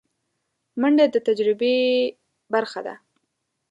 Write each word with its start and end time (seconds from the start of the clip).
منډه 0.79 1.05
د 1.13 1.15
تجربې 1.27 1.77
برخه 2.53 2.79
ده 2.87 2.95